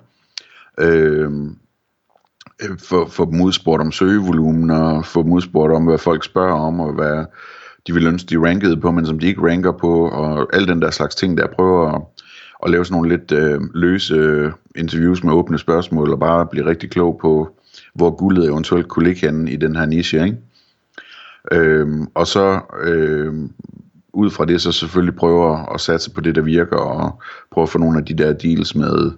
Øh, 0.80 1.32
øh 2.64 2.78
for, 2.80 3.06
for 3.06 3.26
dem 3.26 3.42
udspurgt 3.42 3.82
om 3.82 3.92
søgevolumen, 3.92 4.70
og 4.70 5.06
få 5.06 5.24
dem 5.24 5.32
udspurgt 5.32 5.74
om, 5.74 5.86
hvad 5.86 5.98
folk 5.98 6.26
spørger 6.26 6.54
om, 6.54 6.80
og 6.80 6.94
hvad, 6.94 7.26
de 7.88 7.94
vil 7.94 8.08
ønske, 8.08 8.28
de 8.28 8.48
rankede 8.48 8.78
på, 8.78 8.92
men 8.92 9.06
som 9.06 9.20
de 9.20 9.28
ikke 9.28 9.42
ranker 9.42 9.72
på, 9.72 10.10
og 10.10 10.56
al 10.56 10.68
den 10.68 10.82
der 10.82 10.92
slags 10.92 11.16
ting, 11.16 11.38
der 11.38 11.48
prøver 11.48 11.92
at, 11.92 12.02
at 12.64 12.72
lave 12.72 12.86
sådan 12.86 12.96
nogle 12.96 13.10
lidt 13.10 13.32
øh, 13.32 13.62
løse 13.74 14.16
øh, 14.16 14.52
interviews 14.76 15.24
med 15.24 15.34
åbne 15.34 15.58
spørgsmål, 15.58 16.12
og 16.12 16.20
bare 16.20 16.48
blive 16.52 16.66
rigtig 16.66 16.90
klog 16.90 17.20
på, 17.22 17.50
hvor 17.94 18.12
guldet 18.12 18.46
eventuelt 18.46 18.88
kunne 18.88 19.06
ligge 19.06 19.28
henne 19.28 19.52
i 19.52 19.56
den 19.56 19.76
her 19.76 19.86
niche, 19.86 20.24
ikke? 20.24 20.38
Øhm, 21.52 22.08
og 22.14 22.28
så 22.28 22.60
øh, 22.84 23.34
ud 24.14 24.30
fra 24.30 24.46
det, 24.46 24.62
så 24.62 24.72
selvfølgelig 24.72 25.16
prøver 25.16 25.74
at 25.74 25.82
satse 25.82 26.12
på 26.12 26.22
det, 26.22 26.36
der 26.36 26.42
virker, 26.42 26.78
og 26.78 27.22
prøve 27.52 27.64
at 27.64 27.70
få 27.70 27.78
nogle 27.78 28.00
af 28.00 28.06
de 28.06 28.14
der 28.14 28.34
deals 28.34 28.76
med, 28.76 29.12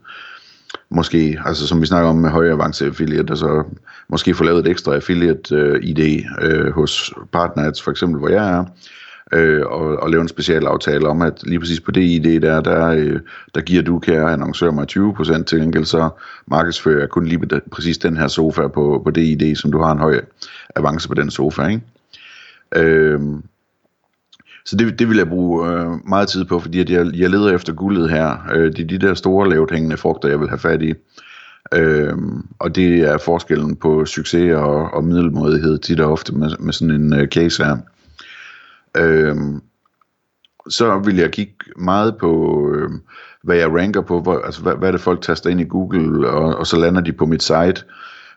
måske, 0.96 1.40
altså 1.46 1.68
som 1.68 1.82
vi 1.82 1.86
snakker 1.86 2.10
om 2.10 2.16
med 2.16 2.30
høje 2.30 2.52
avance 2.52 2.86
affiliate, 2.86 3.30
altså 3.30 3.64
måske 4.10 4.34
få 4.34 4.44
lavet 4.44 4.66
et 4.66 4.72
ekstra 4.72 4.96
affiliate 4.96 5.56
øh, 5.56 5.80
ID 5.84 6.24
øh, 6.42 6.72
hos 6.72 7.14
Partners, 7.32 7.82
for 7.82 7.92
eksempel, 7.92 8.20
hvor 8.20 8.30
jeg 8.30 8.50
er, 8.50 8.66
øh, 9.34 9.66
og, 9.66 9.96
og 9.98 10.10
lave 10.10 10.22
en 10.22 10.28
special 10.28 10.68
aftale 10.68 11.08
om, 11.08 11.22
at 11.22 11.44
lige 11.44 11.60
præcis 11.60 11.80
på 11.80 11.92
det 11.92 12.02
ID 12.02 12.42
der, 12.42 12.62
der, 12.62 12.88
øh, 12.88 13.20
der 13.56 13.62
giver 13.62 13.82
du, 13.84 14.00
kære 14.00 14.34
annoncør, 14.34 14.72
mig 14.72 14.88
20% 14.92 15.44
til 15.44 15.60
gengæld, 15.60 15.86
så 15.86 16.10
markedsfører 16.48 17.00
jeg 17.00 17.10
kun 17.10 17.26
lige 17.26 17.62
præcis 17.72 17.98
den 17.98 18.18
her 18.18 18.28
sofa 18.28 18.68
på, 18.68 19.02
på 19.04 19.12
det 19.12 19.22
ID, 19.22 19.56
som 19.56 19.72
du 19.72 19.82
har 19.82 19.92
en 19.92 20.00
høj 20.00 20.22
avance 20.76 21.08
på 21.08 21.14
den 21.14 21.32
sofa, 21.32 21.68
ikke? 21.68 21.82
Øh, 22.76 23.20
så 24.66 24.76
det, 24.76 25.00
det 25.00 25.10
vil 25.10 25.18
jeg 25.18 25.30
bruge 25.30 25.70
øh, 25.70 25.88
meget 26.08 26.28
tid 26.28 26.46
på, 26.46 26.60
fordi 26.60 26.80
at 26.80 26.90
jeg, 26.90 27.06
jeg 27.14 27.30
leder 27.30 27.56
efter 27.56 27.74
guldet 27.74 28.10
her. 28.10 28.38
Øh, 28.54 28.72
det 28.72 28.80
er 28.80 28.88
de 28.88 29.08
der 29.08 29.14
store 29.14 29.50
lavt 29.50 29.72
hængende 29.72 29.98
frugter, 29.98 30.30
jeg 30.30 30.40
vil 30.40 30.50
have 30.50 30.60
fat 30.60 30.82
i. 30.82 30.94
Øh, 31.74 32.18
og 32.60 32.76
det 32.76 33.00
er 33.00 33.18
forskellen 33.18 33.76
på 33.76 34.06
succes 34.06 34.54
og, 34.54 34.94
og 34.94 35.04
middelmådighed 35.04 35.78
tit 35.78 36.00
og 36.00 36.12
ofte 36.12 36.36
med, 36.36 36.58
med 36.60 36.74
sådan 36.74 36.96
en 36.96 37.14
øh, 37.14 37.28
case 37.28 37.64
her. 37.64 37.78
Øh, 38.98 39.36
så 40.70 41.00
vil 41.00 41.18
jeg 41.18 41.32
kigge 41.32 41.54
meget 41.76 42.18
på, 42.18 42.62
øh, 42.74 42.90
hvad 43.44 43.58
jeg 43.58 43.76
ranker 43.76 44.02
på, 44.02 44.22
hvor, 44.22 44.40
altså 44.40 44.62
hvad, 44.62 44.76
hvad 44.76 44.88
er 44.88 44.92
det 44.92 45.02
folk 45.02 45.22
taster 45.22 45.50
ind 45.50 45.62
i 45.62 45.68
Google, 45.70 46.30
og, 46.30 46.56
og 46.56 46.68
så 46.68 46.78
lander 46.78 47.02
de 47.02 47.14
på 47.14 47.26
mit 47.26 47.44
site, 47.44 47.84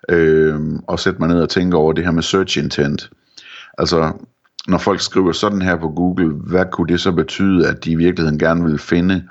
øh, 0.08 0.60
og 0.86 1.00
sætter 1.00 1.20
mig 1.20 1.28
ned 1.28 1.42
og 1.42 1.48
tænker 1.48 1.78
over 1.78 1.92
det 1.92 2.04
her 2.04 2.10
med 2.10 2.22
search 2.22 2.58
intent. 2.58 3.10
Altså, 3.78 4.12
når 4.68 4.78
folk 4.78 5.00
skriver 5.00 5.32
sådan 5.32 5.62
her 5.62 5.76
på 5.76 5.88
Google, 5.88 6.28
hvad 6.28 6.64
kunne 6.72 6.88
det 6.88 7.00
så 7.00 7.12
betyde, 7.12 7.68
at 7.68 7.84
de 7.84 7.90
i 7.90 7.94
virkeligheden 7.94 8.38
gerne 8.38 8.64
vil 8.64 8.78
finde, 8.78 9.24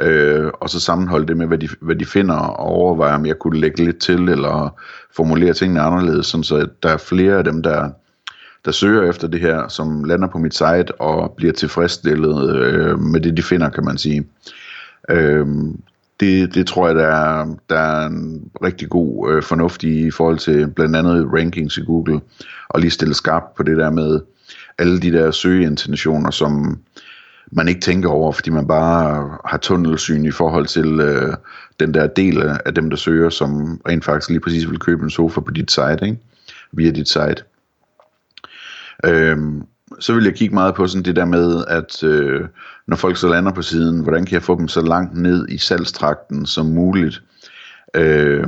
øh, 0.00 0.50
og 0.60 0.70
så 0.70 0.80
sammenholde 0.80 1.26
det 1.26 1.36
med, 1.36 1.46
hvad 1.46 1.58
de, 1.58 1.68
hvad 1.80 1.96
de 1.96 2.06
finder, 2.06 2.34
og 2.34 2.66
overveje, 2.66 3.14
om 3.14 3.26
jeg 3.26 3.38
kunne 3.38 3.60
lægge 3.60 3.84
lidt 3.84 3.98
til, 3.98 4.28
eller 4.28 4.80
formulere 5.16 5.52
tingene 5.52 5.80
anderledes, 5.80 6.26
sådan 6.26 6.44
så 6.44 6.68
der 6.82 6.88
er 6.88 6.96
flere 6.96 7.38
af 7.38 7.44
dem, 7.44 7.62
der, 7.62 7.90
der 8.64 8.70
søger 8.70 9.10
efter 9.10 9.28
det 9.28 9.40
her, 9.40 9.68
som 9.68 10.04
lander 10.04 10.28
på 10.28 10.38
mit 10.38 10.54
site 10.54 11.00
og 11.00 11.34
bliver 11.36 11.52
tilfredsstillet 11.52 12.56
øh, 12.56 12.98
med 12.98 13.20
det, 13.20 13.36
de 13.36 13.42
finder, 13.42 13.70
kan 13.70 13.84
man 13.84 13.98
sige. 13.98 14.26
Øh, 15.10 15.46
det, 16.20 16.54
det 16.54 16.66
tror 16.66 16.86
jeg, 16.86 16.96
der 16.96 17.06
er, 17.06 17.56
der 17.70 17.78
er 17.78 18.06
en 18.06 18.50
rigtig 18.64 18.88
god 18.88 19.32
øh, 19.32 19.42
fornuft 19.42 19.82
i, 19.82 20.06
i 20.06 20.10
forhold 20.10 20.38
til 20.38 20.68
blandt 20.68 20.96
andet 20.96 21.28
rankings 21.32 21.76
i 21.76 21.84
Google, 21.84 22.20
og 22.68 22.80
lige 22.80 22.90
stille 22.90 23.14
skarpt 23.14 23.54
på 23.54 23.62
det 23.62 23.76
der 23.76 23.90
med 23.90 24.20
alle 24.78 25.00
de 25.00 25.12
der 25.12 25.30
søgeintentioner, 25.30 26.30
som 26.30 26.80
man 27.52 27.68
ikke 27.68 27.80
tænker 27.80 28.08
over, 28.08 28.32
fordi 28.32 28.50
man 28.50 28.68
bare 28.68 29.38
har 29.44 29.58
tunnelsyn 29.58 30.24
i 30.24 30.30
forhold 30.30 30.66
til 30.66 31.00
øh, 31.00 31.34
den 31.80 31.94
der 31.94 32.06
del 32.06 32.42
af 32.64 32.74
dem, 32.74 32.90
der 32.90 32.96
søger, 32.96 33.30
som 33.30 33.80
rent 33.88 34.04
faktisk 34.04 34.30
lige 34.30 34.40
præcis 34.40 34.70
vil 34.70 34.78
købe 34.78 35.04
en 35.04 35.10
sofa 35.10 35.40
på 35.40 35.50
dit 35.50 35.70
site, 35.70 35.98
ikke? 36.02 36.18
via 36.72 36.90
dit 36.90 37.08
site. 37.08 37.44
Øhm, 39.04 39.62
så 40.00 40.14
vil 40.14 40.24
jeg 40.24 40.34
kigge 40.34 40.54
meget 40.54 40.74
på 40.74 40.86
sådan 40.86 41.04
det 41.04 41.16
der 41.16 41.24
med, 41.24 41.64
at 41.68 42.04
øh, 42.04 42.48
når 42.86 42.96
folk 42.96 43.16
så 43.16 43.28
lander 43.28 43.52
på 43.52 43.62
siden, 43.62 44.02
hvordan 44.02 44.26
kan 44.26 44.34
jeg 44.34 44.42
få 44.42 44.58
dem 44.58 44.68
så 44.68 44.80
langt 44.80 45.18
ned 45.18 45.48
i 45.48 45.58
salgstrakten 45.58 46.46
som 46.46 46.66
muligt? 46.66 47.22
Øh, 47.96 48.46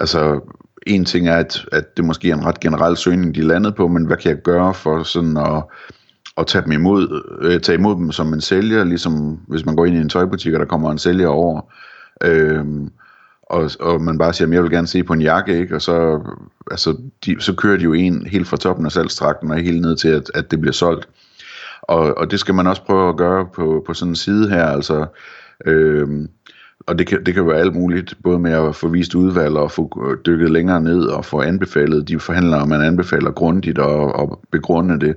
altså, 0.00 0.40
en 0.86 1.04
ting 1.04 1.28
er, 1.28 1.36
at, 1.36 1.66
at 1.72 1.96
det 1.96 2.04
måske 2.04 2.30
er 2.30 2.34
en 2.34 2.44
ret 2.44 2.60
generel 2.60 2.96
søgning, 2.96 3.34
de 3.34 3.42
landede 3.42 3.74
på, 3.74 3.88
men 3.88 4.06
hvad 4.06 4.16
kan 4.16 4.30
jeg 4.30 4.42
gøre 4.42 4.74
for 4.74 5.02
sådan 5.02 5.36
at, 5.36 5.62
at 6.38 6.46
tage 6.46 6.64
dem 6.64 6.72
imod, 6.72 7.22
øh, 7.42 7.60
tage 7.60 7.78
imod 7.78 7.96
dem 7.96 8.12
som 8.12 8.32
en 8.32 8.40
sælger, 8.40 8.84
ligesom 8.84 9.40
hvis 9.48 9.66
man 9.66 9.76
går 9.76 9.86
ind 9.86 9.96
i 9.96 10.00
en 10.00 10.08
tøjbutik, 10.08 10.54
og 10.54 10.60
der 10.60 10.66
kommer 10.66 10.90
en 10.90 10.98
sælger 10.98 11.28
over, 11.28 11.60
øh, 12.24 12.64
og, 13.42 13.70
og 13.80 14.00
man 14.00 14.18
bare 14.18 14.32
siger, 14.32 14.48
at 14.48 14.54
jeg 14.54 14.62
vil 14.62 14.70
gerne 14.70 14.86
se 14.86 15.02
på 15.02 15.12
en 15.12 15.22
jakke, 15.22 15.58
ikke? 15.58 15.74
og 15.74 15.82
så, 15.82 16.20
altså, 16.70 16.96
de, 17.26 17.36
så 17.40 17.54
kører 17.54 17.76
de 17.76 17.84
jo 17.84 17.92
en 17.92 18.26
helt 18.26 18.48
fra 18.48 18.56
toppen 18.56 18.86
af 18.86 18.92
salgstrakten 18.92 19.50
og 19.50 19.56
helt 19.56 19.80
ned 19.80 19.96
til, 19.96 20.08
at, 20.08 20.30
at 20.34 20.50
det 20.50 20.60
bliver 20.60 20.72
solgt. 20.72 21.08
Og, 21.82 22.18
og 22.18 22.30
det 22.30 22.40
skal 22.40 22.54
man 22.54 22.66
også 22.66 22.82
prøve 22.82 23.08
at 23.08 23.16
gøre 23.16 23.46
på, 23.54 23.82
på 23.86 23.94
sådan 23.94 24.12
en 24.12 24.16
side 24.16 24.48
her, 24.48 24.66
altså, 24.66 25.06
øh, 25.66 26.08
og 26.86 26.98
det 26.98 27.06
kan, 27.06 27.24
det 27.24 27.34
kan 27.34 27.46
være 27.46 27.58
alt 27.58 27.74
muligt, 27.74 28.14
både 28.22 28.38
med 28.38 28.52
at 28.52 28.76
få 28.76 28.88
vist 28.88 29.14
udvalg 29.14 29.56
og 29.56 29.70
få 29.70 30.10
øh, 30.10 30.16
dykket 30.26 30.50
længere 30.50 30.80
ned 30.80 31.04
og 31.04 31.24
få 31.24 31.40
anbefalet 31.40 32.08
de 32.08 32.18
forhandlere, 32.18 32.66
man 32.66 32.82
anbefaler 32.82 33.30
grundigt 33.30 33.78
og, 33.78 34.16
og 34.16 34.40
begrunde 34.50 35.00
det. 35.00 35.16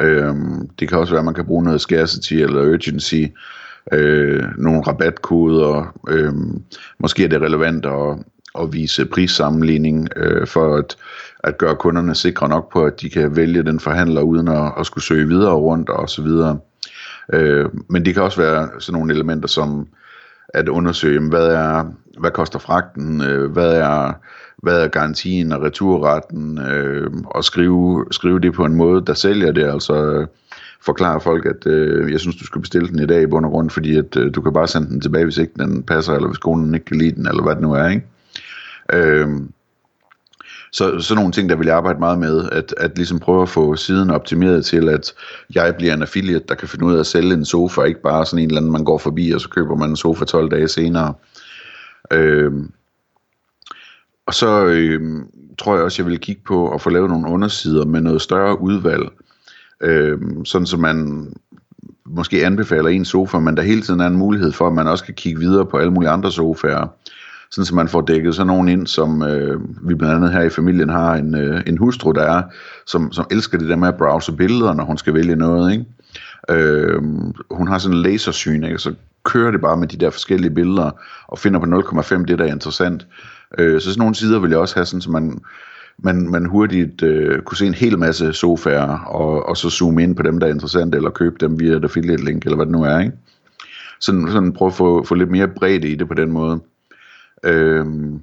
Øhm, 0.00 0.68
det 0.80 0.88
kan 0.88 0.98
også 0.98 1.12
være, 1.12 1.18
at 1.18 1.24
man 1.24 1.34
kan 1.34 1.46
bruge 1.46 1.64
noget 1.64 1.80
scarcity 1.80 2.34
eller 2.34 2.72
urgency, 2.72 3.24
øh, 3.92 4.44
nogle 4.58 4.80
rabatkoder. 4.80 5.98
Øh, 6.08 6.32
måske 6.98 7.24
er 7.24 7.28
det 7.28 7.42
relevant 7.42 7.86
at, 7.86 8.18
at 8.60 8.72
vise 8.72 9.06
prissammenligning 9.06 10.08
øh, 10.16 10.46
for 10.46 10.76
at, 10.76 10.96
at 11.44 11.58
gøre 11.58 11.76
kunderne 11.76 12.14
sikre 12.14 12.48
nok 12.48 12.72
på, 12.72 12.84
at 12.84 13.00
de 13.00 13.10
kan 13.10 13.36
vælge 13.36 13.62
den 13.62 13.80
forhandler 13.80 14.20
uden 14.20 14.48
at, 14.48 14.72
at 14.78 14.86
skulle 14.86 15.04
søge 15.04 15.28
videre 15.28 15.54
rundt 15.54 15.88
og 15.88 16.08
så 16.08 16.22
videre. 16.22 16.58
Øh, 17.32 17.66
men 17.88 18.04
det 18.04 18.14
kan 18.14 18.22
også 18.22 18.40
være 18.40 18.68
sådan 18.78 18.98
nogle 18.98 19.14
elementer 19.14 19.48
som 19.48 19.88
at 20.48 20.68
undersøge, 20.68 21.28
hvad 21.28 21.46
er 21.46 21.84
hvad 22.18 22.30
koster 22.30 22.58
fragten, 22.58 23.22
øh, 23.22 23.52
hvad 23.52 23.72
er 23.72 24.12
hvad 24.62 24.80
er 24.82 24.88
garantien 24.88 25.52
og 25.52 25.62
returretten, 25.62 26.58
øh, 26.58 27.10
og 27.24 27.44
skrive, 27.44 28.06
skrive 28.10 28.40
det 28.40 28.52
på 28.52 28.64
en 28.64 28.74
måde, 28.74 29.04
der 29.06 29.14
sælger 29.14 29.52
det, 29.52 29.64
altså 29.64 29.94
øh, 29.94 30.26
forklare 30.80 31.20
folk, 31.20 31.46
at 31.46 31.66
øh, 31.66 32.12
jeg 32.12 32.20
synes, 32.20 32.36
du 32.36 32.44
skal 32.44 32.60
bestille 32.60 32.88
den 32.88 32.98
i 32.98 33.06
dag 33.06 33.22
i 33.22 33.26
bund 33.26 33.44
og 33.46 33.50
grund, 33.50 33.70
fordi 33.70 33.96
at, 33.96 34.16
øh, 34.16 34.34
du 34.34 34.40
kan 34.40 34.52
bare 34.52 34.68
sende 34.68 34.88
den 34.88 35.00
tilbage, 35.00 35.24
hvis 35.24 35.38
ikke 35.38 35.52
den 35.58 35.82
passer, 35.82 36.12
eller 36.14 36.28
hvis 36.28 36.38
konen 36.38 36.74
ikke 36.74 36.86
kan 36.86 36.96
lide 36.96 37.14
den, 37.14 37.26
eller 37.26 37.42
hvad 37.42 37.54
det 37.54 37.62
nu 37.62 37.72
er, 37.72 37.88
ikke? 37.88 38.06
Øh, 38.92 39.28
så 40.76 41.00
sådan 41.00 41.16
nogle 41.16 41.32
ting, 41.32 41.48
der 41.48 41.56
vil 41.56 41.66
jeg 41.66 41.76
arbejde 41.76 41.98
meget 41.98 42.18
med, 42.18 42.48
at, 42.52 42.74
at 42.76 42.96
ligesom 42.96 43.18
prøve 43.18 43.42
at 43.42 43.48
få 43.48 43.76
siden 43.76 44.10
optimeret 44.10 44.64
til, 44.64 44.88
at 44.88 45.14
jeg 45.54 45.74
bliver 45.78 45.94
en 45.94 46.02
affiliate, 46.02 46.44
der 46.48 46.54
kan 46.54 46.68
finde 46.68 46.84
ud 46.84 46.94
af 46.94 47.00
at 47.00 47.06
sælge 47.06 47.34
en 47.34 47.44
sofa, 47.44 47.82
ikke 47.82 48.02
bare 48.02 48.26
sådan 48.26 48.38
en 48.38 48.48
eller 48.48 48.60
anden, 48.60 48.72
man 48.72 48.84
går 48.84 48.98
forbi, 48.98 49.30
og 49.30 49.40
så 49.40 49.48
køber 49.48 49.76
man 49.76 49.90
en 49.90 49.96
sofa 49.96 50.24
12 50.24 50.50
dage 50.50 50.68
senere. 50.68 51.14
Øh, 52.12 52.52
og 54.26 54.34
så 54.34 54.64
øh, 54.64 55.00
tror 55.58 55.74
jeg 55.74 55.84
også, 55.84 56.02
jeg 56.02 56.10
vil 56.10 56.18
kigge 56.18 56.42
på 56.46 56.70
at 56.70 56.80
få 56.80 56.90
lavet 56.90 57.10
nogle 57.10 57.28
undersider 57.28 57.84
med 57.84 58.00
noget 58.00 58.22
større 58.22 58.60
udvalg, 58.60 59.08
øh, 59.80 60.18
sådan 60.44 60.66
så 60.66 60.76
man 60.76 61.28
måske 62.06 62.46
anbefaler 62.46 62.88
en 62.88 63.04
sofa, 63.04 63.38
men 63.38 63.56
der 63.56 63.62
hele 63.62 63.82
tiden 63.82 64.00
er 64.00 64.06
en 64.06 64.16
mulighed 64.16 64.52
for, 64.52 64.66
at 64.66 64.74
man 64.74 64.86
også 64.86 65.04
kan 65.04 65.14
kigge 65.14 65.40
videre 65.40 65.66
på 65.66 65.76
alle 65.76 65.92
mulige 65.92 66.10
andre 66.10 66.32
sofaer, 66.32 66.86
sådan 67.50 67.64
så 67.64 67.74
man 67.74 67.88
får 67.88 68.00
dækket 68.00 68.34
sådan 68.34 68.46
nogen 68.46 68.68
ind, 68.68 68.86
som 68.86 69.22
øh, 69.22 69.60
vi 69.88 69.94
blandt 69.94 70.14
andet 70.14 70.32
her 70.32 70.42
i 70.42 70.50
familien 70.50 70.88
har 70.88 71.14
en, 71.14 71.34
øh, 71.34 71.62
en 71.66 71.78
hustru, 71.78 72.12
der 72.12 72.22
er, 72.22 72.42
som, 72.86 73.12
som 73.12 73.26
elsker 73.30 73.58
det 73.58 73.68
der 73.68 73.76
med 73.76 73.88
at 73.88 73.96
browse 73.96 74.32
billeder, 74.32 74.74
når 74.74 74.84
hun 74.84 74.98
skal 74.98 75.14
vælge 75.14 75.36
noget, 75.36 75.72
ikke? 75.72 75.84
Øh, 76.50 77.02
hun 77.50 77.68
har 77.68 77.78
sådan 77.78 77.96
en 77.96 78.02
lasersyn, 78.02 78.64
ikke? 78.64 78.78
så 78.78 78.94
kører 79.24 79.50
det 79.50 79.60
bare 79.60 79.76
med 79.76 79.88
de 79.88 79.96
der 79.96 80.10
forskellige 80.10 80.54
billeder, 80.54 80.90
og 81.26 81.38
finder 81.38 81.60
på 81.60 81.66
0,5 82.00 82.24
det, 82.24 82.38
der 82.38 82.44
er 82.44 82.52
interessant. 82.52 83.06
Øh, 83.58 83.80
så 83.80 83.90
sådan 83.90 83.98
nogle 83.98 84.14
sider 84.14 84.38
vil 84.38 84.50
jeg 84.50 84.58
også 84.58 84.74
have, 84.74 84.86
sådan, 84.86 85.00
så 85.00 85.10
man 85.10 85.38
man, 85.98 86.30
man 86.30 86.46
hurtigt 86.46 87.02
øh, 87.02 87.42
kunne 87.42 87.56
se 87.56 87.66
en 87.66 87.74
hel 87.74 87.98
masse 87.98 88.32
sofaer, 88.32 88.98
og, 88.98 89.48
og 89.48 89.56
så 89.56 89.70
zoome 89.70 90.02
ind 90.02 90.16
på 90.16 90.22
dem, 90.22 90.40
der 90.40 90.46
er 90.46 90.50
interessante, 90.50 90.96
eller 90.96 91.10
købe 91.10 91.36
dem 91.40 91.60
via 91.60 91.72
et 91.72 91.84
affiliate 91.84 92.24
link, 92.24 92.44
eller 92.44 92.56
hvad 92.56 92.66
det 92.66 92.72
nu 92.72 92.82
er, 92.82 92.98
ikke? 92.98 93.12
Sådan, 94.00 94.28
sådan 94.30 94.52
prøve 94.52 94.68
at 94.68 94.74
få, 94.74 95.04
få 95.04 95.14
lidt 95.14 95.30
mere 95.30 95.48
bredde 95.48 95.88
i 95.88 95.94
det 95.94 96.08
på 96.08 96.14
den 96.14 96.32
måde. 96.32 96.60
Øhm, 97.44 98.20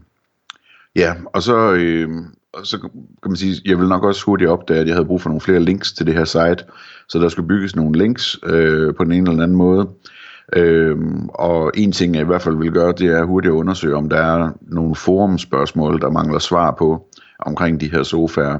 ja, 0.95 1.13
og 1.33 1.43
så, 1.43 1.73
øh, 1.73 2.09
og 2.53 2.67
så 2.67 2.79
kan 3.23 3.31
man 3.31 3.35
sige, 3.35 3.61
jeg 3.65 3.79
vil 3.79 3.87
nok 3.87 4.03
også 4.03 4.25
hurtigt 4.25 4.49
opdage, 4.49 4.79
at 4.79 4.87
jeg 4.87 4.95
havde 4.95 5.05
brug 5.05 5.21
for 5.21 5.29
nogle 5.29 5.41
flere 5.41 5.59
links 5.59 5.93
til 5.93 6.05
det 6.05 6.13
her 6.13 6.25
site, 6.25 6.65
så 7.09 7.19
der 7.19 7.29
skulle 7.29 7.47
bygges 7.47 7.75
nogle 7.75 7.97
links 7.97 8.39
øh, 8.43 8.95
på 8.95 9.03
den 9.03 9.11
ene 9.11 9.29
eller 9.29 9.43
anden 9.43 9.57
måde. 9.57 9.89
Øhm, 10.55 11.29
og 11.29 11.71
en 11.75 11.91
ting, 11.91 12.15
jeg 12.15 12.21
i 12.21 12.25
hvert 12.25 12.41
fald 12.41 12.57
vil 12.57 12.71
gøre, 12.71 12.91
det 12.91 13.07
er 13.07 13.23
hurtigt 13.23 13.51
at 13.51 13.55
undersøge, 13.55 13.95
om 13.95 14.09
der 14.09 14.17
er 14.17 14.49
nogle 14.61 14.95
forumspørgsmål, 14.95 16.01
der 16.01 16.09
mangler 16.09 16.39
svar 16.39 16.71
på 16.71 17.07
omkring 17.39 17.81
de 17.81 17.91
her 17.91 18.03
sofaer. 18.03 18.59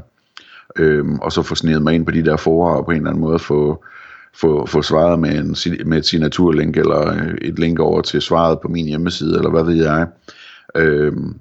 Øhm, 0.76 1.20
og 1.20 1.32
så 1.32 1.42
få 1.42 1.56
snedet 1.56 1.82
mig 1.82 1.94
ind 1.94 2.06
på 2.06 2.12
de 2.12 2.26
der 2.26 2.38
forer 2.38 2.76
og 2.76 2.86
på 2.86 2.92
en 2.92 2.98
eller 2.98 3.10
anden 3.10 3.22
måde 3.22 3.40
få, 3.40 3.84
få, 4.34 4.66
få 4.66 4.82
svaret 4.82 5.20
med, 5.20 5.30
en, 5.30 5.56
med 5.90 5.98
et 5.98 6.06
signaturlink 6.06 6.78
eller 6.78 7.14
øh, 7.14 7.34
et 7.42 7.60
link 7.60 7.80
over 7.80 8.02
til 8.02 8.22
svaret 8.22 8.60
på 8.62 8.68
min 8.68 8.86
hjemmeside, 8.86 9.36
eller 9.38 9.50
hvad 9.50 9.64
ved 9.64 9.84
jeg. 9.84 10.08
Øhm, 10.76 11.40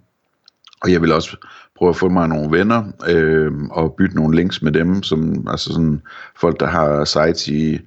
og 0.82 0.92
jeg 0.92 1.02
vil 1.02 1.12
også 1.12 1.36
prøve 1.76 1.88
at 1.88 1.96
få 1.96 2.08
mig 2.08 2.28
nogle 2.28 2.58
venner 2.58 2.82
øh, 3.08 3.52
og 3.70 3.94
bytte 3.98 4.16
nogle 4.16 4.36
links 4.36 4.62
med 4.62 4.72
dem, 4.72 5.02
som 5.02 5.46
altså 5.50 5.72
sådan 5.72 6.02
folk, 6.40 6.60
der 6.60 6.66
har 6.66 7.04
sites 7.04 7.48
i 7.48 7.78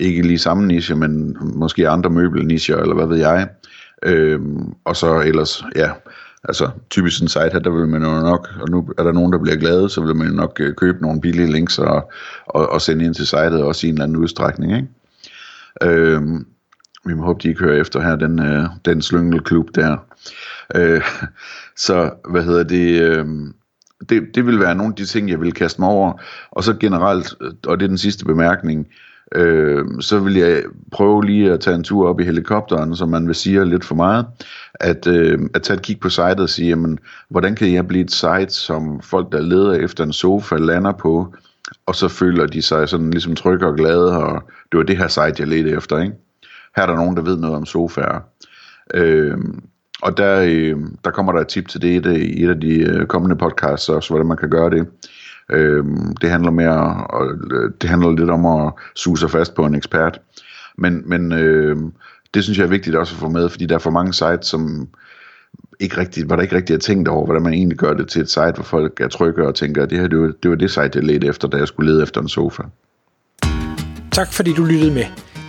ikke 0.00 0.22
lige 0.22 0.38
samme 0.38 0.66
niche, 0.66 0.96
men 0.96 1.36
måske 1.40 1.88
andre 1.88 2.10
møbelnicher, 2.10 2.76
eller 2.76 2.94
hvad 2.94 3.06
ved 3.06 3.18
jeg. 3.18 3.48
Øh, 4.02 4.40
og 4.84 4.96
så 4.96 5.20
ellers, 5.20 5.64
ja, 5.76 5.90
altså 6.44 6.70
typisk 6.90 7.22
en 7.22 7.28
site 7.28 7.50
her, 7.52 7.58
der 7.58 7.70
vil 7.70 7.88
man 7.88 8.02
jo 8.02 8.20
nok, 8.20 8.48
og 8.60 8.68
nu 8.70 8.88
er 8.98 9.02
der 9.02 9.12
nogen, 9.12 9.32
der 9.32 9.38
bliver 9.38 9.56
glade, 9.56 9.88
så 9.88 10.00
vil 10.00 10.16
man 10.16 10.32
nok 10.32 10.60
øh, 10.60 10.74
købe 10.74 11.02
nogle 11.02 11.20
billige 11.20 11.52
links 11.52 11.78
og, 11.78 12.12
og, 12.46 12.68
og 12.68 12.80
sende 12.80 13.04
ind 13.04 13.14
til 13.14 13.26
sitet 13.26 13.62
også 13.62 13.86
i 13.86 13.90
en 13.90 13.94
eller 13.94 14.04
anden 14.04 14.16
udstrækning, 14.16 14.76
ikke? 14.76 14.88
Øh, 15.82 16.22
vi 17.04 17.14
må 17.14 17.24
håbe, 17.24 17.40
de 17.42 17.48
ikke 17.48 17.64
hører 17.64 17.80
efter 17.80 18.00
her, 18.00 18.16
den, 18.16 18.38
øh, 18.38 18.64
den 18.84 19.02
slyngelklub 19.02 19.68
der. 19.74 19.96
Øh, 20.74 21.02
så, 21.76 22.10
hvad 22.30 22.42
hedder 22.42 22.62
det, 22.62 23.00
øh, 23.00 23.26
det, 24.08 24.22
det 24.34 24.46
vil 24.46 24.60
være 24.60 24.74
nogle 24.74 24.92
af 24.92 24.96
de 24.96 25.04
ting, 25.04 25.30
jeg 25.30 25.40
vil 25.40 25.52
kaste 25.52 25.80
mig 25.80 25.90
over. 25.90 26.12
Og 26.50 26.64
så 26.64 26.74
generelt, 26.74 27.34
øh, 27.40 27.52
og 27.66 27.80
det 27.80 27.84
er 27.84 27.88
den 27.88 27.98
sidste 27.98 28.24
bemærkning, 28.24 28.86
øh, 29.34 29.84
så 30.00 30.18
vil 30.18 30.34
jeg 30.34 30.62
prøve 30.92 31.24
lige 31.24 31.52
at 31.52 31.60
tage 31.60 31.76
en 31.76 31.84
tur 31.84 32.08
op 32.08 32.20
i 32.20 32.24
helikopteren, 32.24 32.96
som 32.96 33.08
man 33.08 33.26
vil 33.26 33.34
sige 33.34 33.64
lidt 33.64 33.84
for 33.84 33.94
meget, 33.94 34.26
at, 34.74 35.06
øh, 35.06 35.38
at 35.54 35.62
tage 35.62 35.76
et 35.76 35.82
kig 35.82 36.00
på 36.00 36.08
sitet 36.08 36.40
og 36.40 36.48
sige, 36.48 36.68
jamen, 36.68 36.98
hvordan 37.28 37.54
kan 37.54 37.72
jeg 37.72 37.88
blive 37.88 38.04
et 38.04 38.12
site, 38.12 38.50
som 38.50 39.00
folk, 39.00 39.32
der 39.32 39.40
leder 39.40 39.72
efter 39.72 40.04
en 40.04 40.12
sofa, 40.12 40.56
lander 40.56 40.92
på, 40.92 41.34
og 41.86 41.94
så 41.94 42.08
føler 42.08 42.46
de 42.46 42.62
sig 42.62 42.88
sådan 42.88 43.10
ligesom 43.10 43.36
trygge 43.36 43.66
og 43.66 43.76
glade, 43.76 44.18
og 44.18 44.42
det 44.72 44.78
var 44.78 44.84
det 44.84 44.98
her 44.98 45.08
site, 45.08 45.34
jeg 45.38 45.48
ledte 45.48 45.70
efter, 45.70 45.98
ikke? 45.98 46.14
Her 46.76 46.82
er 46.82 46.86
der 46.86 46.96
nogen, 46.96 47.16
der 47.16 47.22
ved 47.22 47.36
noget 47.36 47.56
om 47.56 47.66
sofaer. 47.66 48.20
Øh, 48.94 49.38
og 50.02 50.16
der, 50.16 50.40
øh, 50.40 50.76
der 51.04 51.10
kommer 51.10 51.32
der 51.32 51.40
et 51.40 51.48
tip 51.48 51.68
til 51.68 51.82
det 51.82 52.16
i 52.16 52.44
et 52.44 52.48
af 52.48 52.60
de 52.60 52.74
øh, 52.74 53.06
kommende 53.06 53.36
podcasts, 53.36 53.88
også 53.88 54.10
hvordan 54.10 54.26
man 54.26 54.36
kan 54.36 54.50
gøre 54.50 54.70
det. 54.70 54.86
Øh, 55.50 55.84
det 56.20 56.30
handler 56.30 56.50
mere, 56.50 57.06
og, 57.06 57.26
øh, 57.50 57.70
det 57.80 57.90
handler 57.90 58.10
lidt 58.10 58.30
om 58.30 58.46
at 58.46 58.72
suge 58.94 59.18
sig 59.18 59.30
fast 59.30 59.54
på 59.54 59.66
en 59.66 59.74
ekspert. 59.74 60.20
Men, 60.78 61.02
men 61.06 61.32
øh, 61.32 61.76
det 62.34 62.44
synes 62.44 62.58
jeg 62.58 62.64
er 62.64 62.68
vigtigt 62.68 62.96
også 62.96 63.14
at 63.14 63.20
få 63.20 63.28
med, 63.28 63.48
fordi 63.48 63.66
der 63.66 63.74
er 63.74 63.78
for 63.78 63.90
mange 63.90 64.12
sites, 64.12 64.46
som 64.46 64.88
ikke 65.80 65.98
rigtigt, 65.98 66.26
hvor 66.26 66.36
der 66.36 66.42
ikke 66.42 66.56
rigtig 66.56 66.74
er 66.74 66.78
tænkt 66.78 67.08
over, 67.08 67.24
hvordan 67.24 67.42
man 67.42 67.52
egentlig 67.52 67.78
gør 67.78 67.94
det 67.94 68.08
til 68.08 68.22
et 68.22 68.30
site, 68.30 68.52
hvor 68.54 68.64
folk 68.64 69.00
er 69.00 69.08
trygge 69.08 69.46
og 69.46 69.54
tænker, 69.54 69.82
at 69.82 69.90
det 69.90 69.98
her 69.98 70.08
det 70.08 70.18
var, 70.18 70.32
det 70.42 70.50
var 70.50 70.56
det 70.56 70.70
site, 70.70 70.90
jeg 70.94 71.04
ledte 71.04 71.26
efter, 71.26 71.48
da 71.48 71.56
jeg 71.56 71.68
skulle 71.68 71.92
lede 71.92 72.02
efter 72.02 72.20
en 72.20 72.28
sofa. 72.28 72.62
Tak 74.12 74.32
fordi 74.32 74.52
du 74.52 74.64
lyttede 74.64 74.94
med. 74.94 75.31